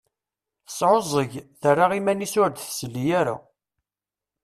Tesεuẓẓeg, 0.67 1.31
terra 1.61 1.85
iman-is 1.99 2.33
ur 2.41 2.49
d-tesli 2.51 3.05
ara. 3.19 3.35